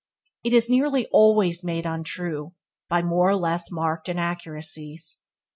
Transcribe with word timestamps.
It 0.43 0.51
is 0.53 0.67
nearly 0.67 1.05
always 1.11 1.63
made 1.63 1.85
untrue 1.85 2.53
by 2.89 3.03
more 3.03 3.29
or 3.29 3.35
less 3.35 3.69
marked 3.71 4.09
inaccuracies. 4.09 5.19